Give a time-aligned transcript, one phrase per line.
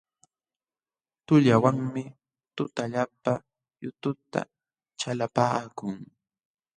[1.25, 2.03] Tuqllawanmi
[2.55, 3.33] tutallapa
[3.83, 4.39] yututa
[4.99, 5.95] chalapaakun.